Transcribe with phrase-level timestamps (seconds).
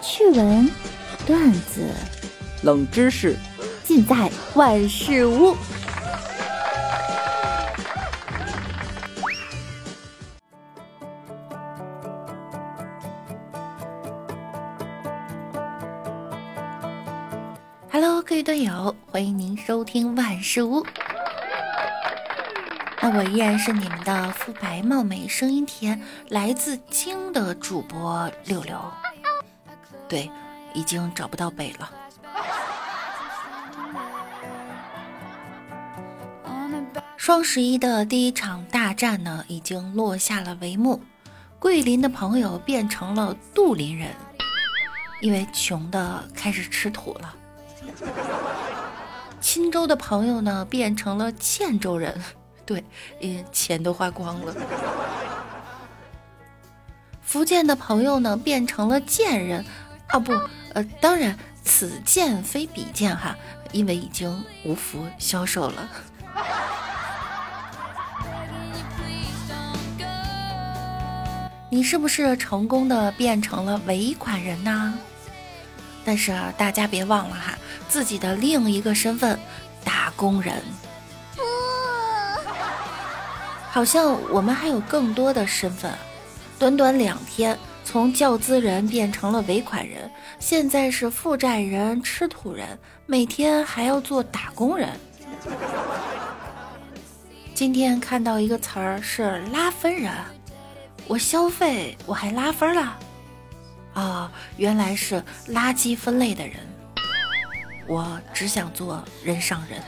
[0.00, 0.70] 趣闻、
[1.26, 1.92] 段子、
[2.62, 3.36] 冷知识，
[3.82, 5.56] 尽在万事屋。
[17.90, 20.86] Hello，各位队友，欢迎您收听万事屋。
[23.00, 28.78] 那我依然是你们的肤白貌美、声音甜、来自京的主播六六。
[30.08, 30.30] 对，
[30.72, 31.90] 已经找不到北了。
[37.16, 41.02] 双十一的第一场大战呢，已经落下了帷幕。
[41.58, 44.14] 桂林的朋友变成了杜林人，
[45.20, 47.34] 因为穷的开始吃土了。
[49.40, 52.18] 钦州的朋友呢，变成了欠州人。
[52.64, 52.82] 对，
[53.20, 54.54] 因为钱都花光了。
[57.20, 59.64] 福建的朋友呢，变成了贱人，
[60.08, 60.32] 啊不，
[60.74, 63.36] 呃，当然此贱非彼贱哈，
[63.72, 65.88] 因为已经无福消受了。
[71.70, 74.94] 你是不是成功的变成了尾款人呢？
[76.04, 79.38] 但是大家别忘了哈，自己的另一个身份——
[79.84, 80.62] 打工人。
[83.70, 85.92] 好像我们还有更多的身份，
[86.58, 87.58] 短短两天，
[87.90, 94.90] 从教资人变成了尾款人，现在是负债人、吃土人，每天还要做打工人。
[97.54, 100.12] 今天看到一个词儿是拉分人，
[101.06, 102.98] 我消费我还拉分了，
[103.94, 106.56] 啊，原来是垃圾分类的人，
[107.86, 109.82] 我只想做人上人。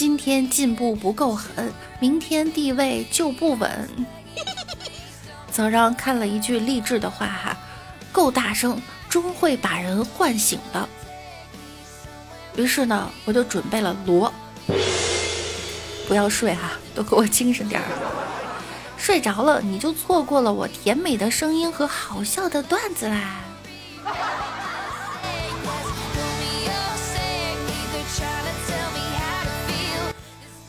[0.00, 3.86] 今天进步不够狠，明天地位就不稳。
[5.52, 7.54] 早上看了一句励志的话哈，
[8.10, 10.88] 够大声，终会把人唤醒的。
[12.56, 14.32] 于是呢，我就准备了锣。
[16.08, 17.86] 不要睡哈，都给我精神点儿。
[18.96, 23.34] 睡着了你就错过了我甜美的声音和好笑的段子啦。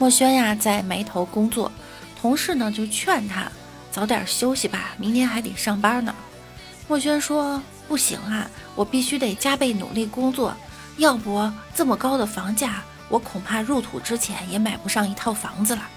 [0.02, 1.72] 墨轩呀，在埋头工作，
[2.20, 3.44] 同事呢就劝他
[3.92, 6.16] 早点休息吧，明天还得上班呢。
[6.88, 10.56] 墨轩说：“不行啊，我必须得加倍努力工作，
[10.98, 15.88] 要不这么高的房价，我恐怕入土之前也买不上一套房子了。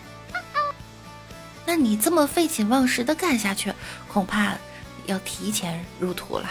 [1.64, 3.72] 那你这么废寝忘食的干下去，
[4.06, 4.52] 恐怕
[5.06, 6.46] 要提前入土了。”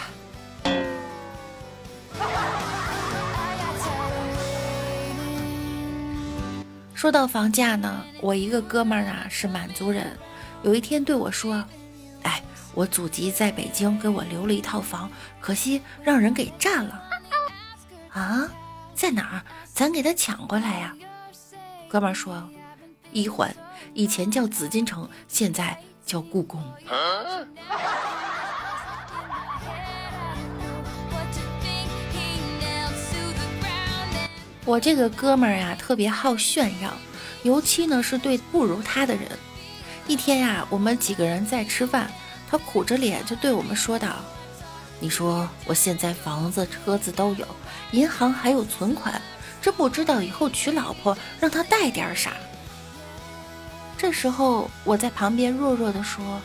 [7.04, 10.18] 说到房价呢，我一个哥们儿啊是满族人，
[10.62, 11.62] 有一天对我说
[12.24, 12.42] ：“哎，
[12.72, 17.02] 我祖籍在北京，给我留了一套房，可惜让人给占了。”
[18.08, 18.48] 啊，
[18.94, 19.42] 在哪儿？
[19.70, 20.96] 咱给他抢过来呀！
[21.90, 22.42] 哥们儿说
[23.12, 23.54] ：“一环，
[23.92, 26.58] 以前叫紫禁城，现在叫故宫。”
[34.64, 36.90] 我这个哥们儿呀，特别好炫耀，
[37.42, 39.28] 尤其呢是对不如他的人。
[40.06, 42.10] 一天呀，我们几个人在吃饭，
[42.50, 44.16] 他苦着脸就对我们说道
[45.00, 47.46] ：“你说我现在房子、车子都有，
[47.90, 49.20] 银行还有存款，
[49.60, 52.32] 这不知道以后娶老婆让他带点啥。”
[53.98, 56.40] 这时候我在旁边弱弱的说：“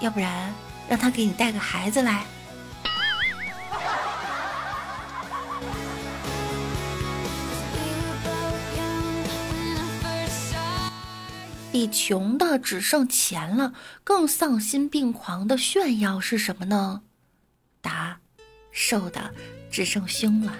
[0.00, 0.52] 要不然
[0.88, 2.24] 让他给你带个孩子来。”
[11.72, 13.72] 比穷的只剩钱了，
[14.04, 17.00] 更丧心病狂的炫耀是什么呢？
[17.80, 18.20] 答：
[18.70, 19.32] 瘦的
[19.70, 20.54] 只剩胸了。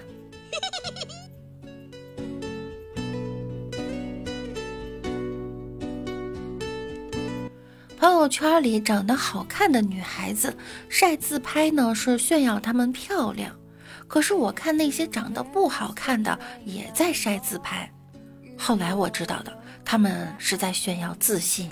[7.98, 10.56] 朋友圈里长得好看的女孩子
[10.88, 13.54] 晒自拍呢，是炫耀她们漂亮。
[14.08, 17.92] 可是我看那些长得不好看的也在晒自拍，
[18.56, 19.61] 后来我知道的。
[19.84, 21.70] 他们是在炫耀自信。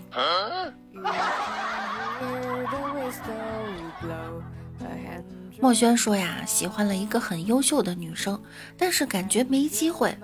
[5.60, 8.40] 墨轩说呀，喜欢了一个很优秀的女生，
[8.76, 10.16] 但是感觉没机会。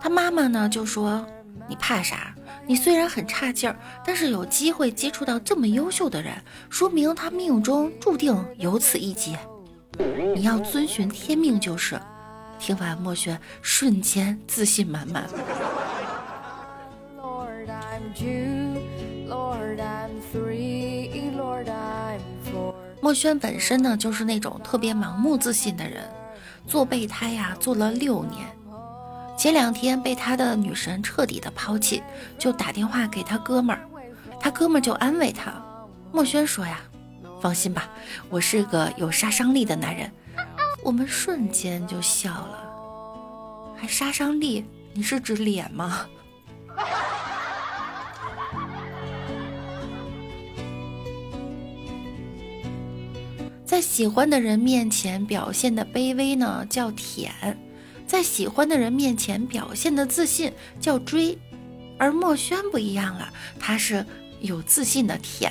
[0.00, 1.24] 他妈妈呢就说
[1.68, 2.34] ：“你怕啥？
[2.66, 6.34] 你虽然很差劲儿，但是有机会接触到这么优秀的人，
[6.68, 9.38] 说明他命中注定有此一劫。
[10.34, 12.00] 你要遵循天命就是。”
[12.58, 15.28] 听完墨轩瞬间自信满满。
[23.12, 26.02] 墨轩本身呢，就是那种特别盲目自信的人，
[26.66, 28.48] 做备胎呀做了六年，
[29.36, 32.02] 前两天被他的女神彻底的抛弃，
[32.38, 33.86] 就打电话给他哥们儿，
[34.40, 35.52] 他哥们儿就安慰他，
[36.10, 36.80] 墨轩说呀，
[37.42, 37.86] 放心吧，
[38.30, 40.10] 我是个有杀伤力的男人，
[40.82, 44.64] 我们瞬间就笑了，还杀伤力？
[44.94, 46.06] 你是指脸吗？
[53.72, 57.30] 在喜欢的人面前表现的卑微呢，叫舔；
[58.06, 61.38] 在喜欢的人面前表现的自信，叫追。
[61.98, 64.04] 而墨轩不一样了，他是
[64.40, 65.50] 有自信的舔。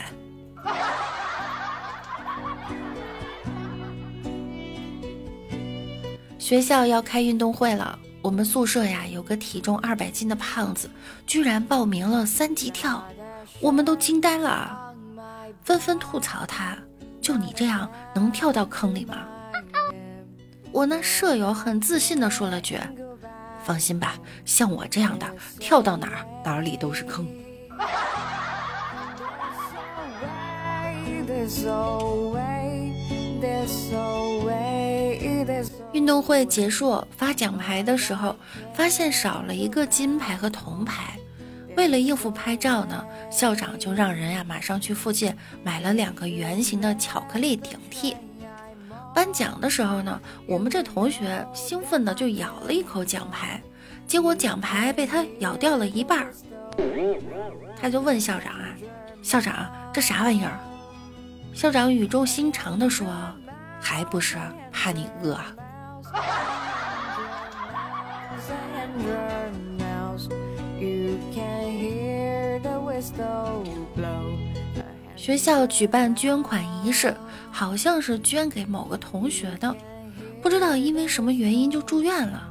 [6.38, 10.88] 学校要开运动会了，我们宿舍呀有个体重二百斤的胖子，
[11.26, 13.04] 居然报名了三级跳，
[13.60, 14.94] 我们都惊呆了，
[15.64, 16.78] 纷纷吐槽他。
[17.22, 19.28] 就你这样能跳到坑里吗？
[20.72, 22.80] 我那舍友很自信的说了句
[23.64, 24.16] ：“放心吧，
[24.46, 25.28] 像我这样的
[25.60, 27.28] 跳到哪儿哪里都是坑。”
[35.92, 38.36] 运动会结束发奖牌的时候，
[38.74, 41.18] 发现少了一个金牌和铜牌。
[41.76, 48.16] 为了应付拍照呢，校长就让人呀马上去附近买了两个圆形的巧克力顶替。
[49.14, 53.62] 颁奖的时候呢，我们这同学兴奋的就咬了一口奖牌，
[54.08, 56.34] 结果奖牌被他咬掉了一半儿。
[57.80, 58.70] 他就问校长啊
[59.24, 60.58] ：“校长，这啥玩意儿？”
[61.54, 63.08] 校长语重心长的说
[63.82, 64.38] ：“还不是
[64.72, 65.38] 怕你饿。”
[75.16, 77.16] 学校举办捐款仪式，
[77.52, 79.76] 好像是捐给某个同学的，
[80.42, 82.48] 不知道因为什么原因就住院了。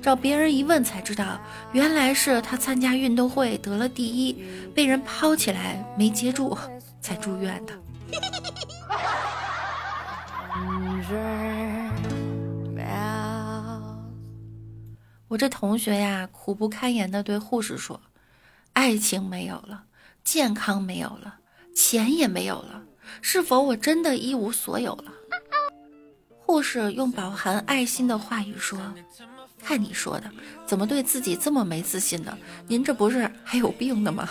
[0.00, 1.40] 找别人一问才知道，
[1.72, 6.56] 原来是他参加运动会得了第一，被人抛起来没接住，
[7.00, 7.72] 才住院的。
[15.26, 18.00] 我这同学呀，苦不堪言的对护士说
[18.74, 19.84] ：“爱情没有了，
[20.24, 21.36] 健康没有了，
[21.76, 22.82] 钱也没有了，
[23.20, 25.12] 是否我真的一无所有了？”
[26.40, 28.78] 护士用饱含爱心的话语说
[29.62, 30.30] ：“看你说的，
[30.66, 32.36] 怎么对自己这么没自信呢？
[32.66, 34.28] 您这不是还有病呢吗？”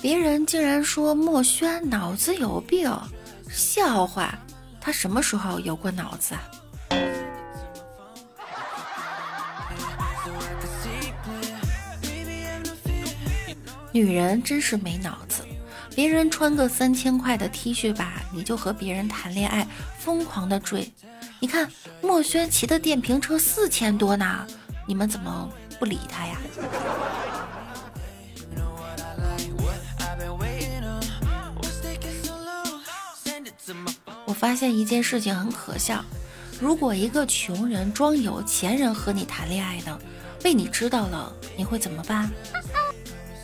[0.00, 2.90] 别人竟然说墨轩脑子有病，
[3.50, 4.38] 笑话！
[4.80, 6.42] 他什么时候有过脑子啊？
[13.92, 15.44] 女人真是没脑子，
[15.96, 19.66] 别人穿个三千块的 T 恤吧，你就和别人谈恋爱，
[19.98, 20.90] 疯狂的追。
[21.40, 21.68] 你看
[22.00, 24.46] 墨轩骑的电瓶车四千多呢，
[24.86, 26.36] 你们怎么不理他呀？
[34.40, 36.02] 发现一件事情很可笑，
[36.58, 40.00] 如果一个穷人装有钱人和你谈恋爱呢，
[40.42, 42.30] 被你知道了，你会怎么办？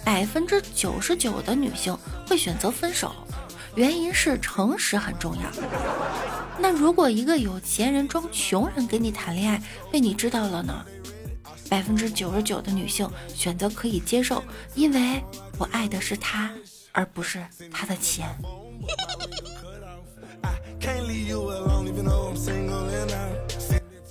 [0.03, 1.95] 百分之九十九的女性
[2.27, 3.15] 会选择分手，
[3.75, 5.43] 原因是诚实很重要。
[6.59, 9.63] 那如果一个有钱人装穷人跟你谈恋爱，
[9.93, 10.83] 被你知道了呢？
[11.69, 14.43] 百分之九十九的女性选择可以接受，
[14.75, 15.23] 因为
[15.59, 16.51] 我爱的是他，
[16.93, 18.35] 而不是他的钱。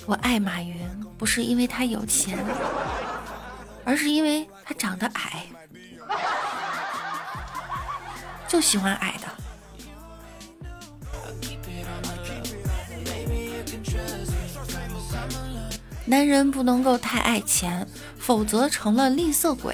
[0.07, 0.77] 我爱马云，
[1.17, 2.37] 不是因为他有钱，
[3.83, 5.45] 而是因为他长得矮，
[8.47, 9.27] 就喜欢矮的。
[16.05, 17.87] 男人不能够太爱钱，
[18.19, 19.73] 否则成了吝啬鬼；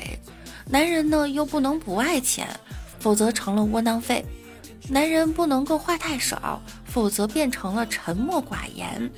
[0.66, 2.48] 男人呢，又不能不爱钱，
[3.00, 4.26] 否则成了窝囊废。
[4.88, 9.10] 男人不能够话太少，否则变成了沉默寡言；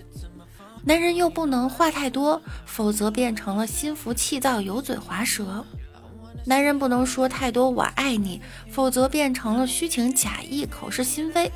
[0.86, 5.66] 男人又不能话太多，否则变成了心浮气躁、油嘴滑舌；
[6.46, 8.40] 男人不能说太多“我爱你”，
[8.70, 11.50] 否则变成了虚情假意、口是心非；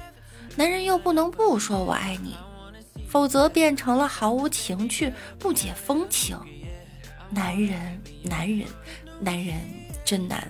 [0.56, 2.36] 男人又不能不说我爱你，
[3.08, 6.36] 否则变成了毫无情趣、不解风情。
[7.30, 8.66] 男人，男人，
[9.20, 9.56] 男人
[10.04, 10.48] 真难。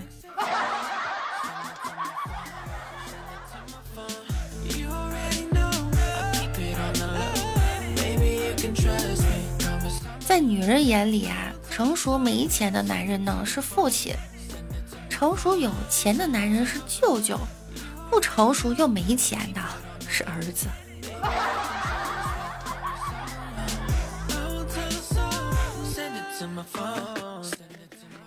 [10.28, 14.14] 在女人眼里啊，成熟没钱的男人呢是父亲，
[15.10, 17.40] 成熟有钱的男人是舅舅，
[18.10, 19.62] 不成熟又没钱的
[20.10, 20.68] 是儿子。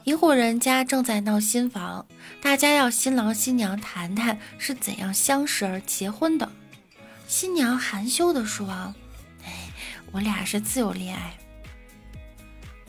[0.04, 2.06] 一户人家正在闹新房，
[2.42, 6.50] 大家要新郎新娘谈谈是怎样相识而结婚的。
[7.28, 8.94] 新娘含羞地说
[9.44, 9.68] ：“哎，
[10.12, 11.34] 我俩是自由恋爱。”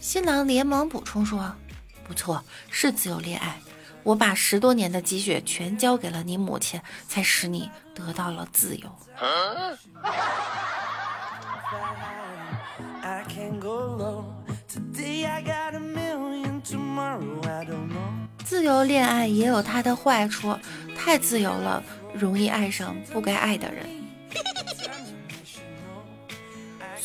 [0.02, 1.56] 新郎连忙补充说
[2.04, 3.60] ：“不错，是自由恋爱。
[4.02, 8.90] 我把十多年的积蓄全交给了你母亲，才使你得到了自由。”
[18.44, 20.58] 自由恋爱也有它的坏处，
[20.98, 21.84] 太自由了，
[22.16, 24.01] 容易爱上不该爱的人。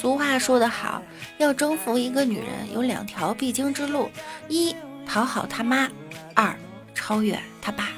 [0.06, 1.02] 俗话说得好。
[1.36, 4.08] 要征服一个女人，有两条必经之路：
[4.48, 4.72] 一
[5.04, 5.90] 讨好他妈，
[6.32, 6.56] 二
[6.94, 7.88] 超越他爸。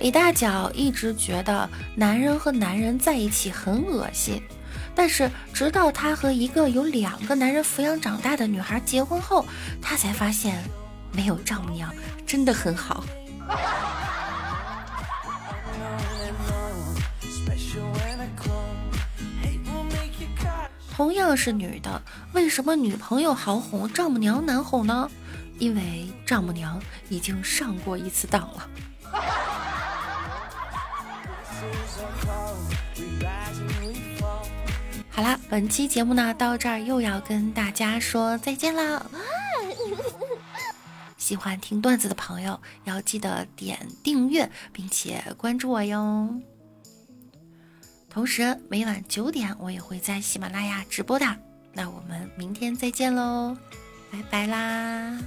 [0.00, 4.42] 李大脚一直觉得男人和男人在一起很恶心，
[4.92, 9.46] 但是直到他和一个有两个男人抚养长大的女孩结婚后，
[9.80, 10.60] 他才发现
[11.12, 11.88] 没有丈母娘
[12.26, 13.04] 真的很好。
[20.94, 22.02] 同样是女的，
[22.34, 25.10] 为什么女朋友好哄，丈母娘难哄呢？
[25.58, 28.68] 因为丈母娘已经上过一次当了。
[35.08, 39.04] 好啦，本期节目呢到这儿又要跟大家说再见啦。
[41.16, 46.28] 喜欢听段子的朋友要记得点订阅，并且关注我哟。
[48.12, 51.24] 同时，每晚九点我也会在喜马拉雅直播的。
[51.72, 53.56] 那我们明天再见喽，
[54.10, 55.18] 拜拜啦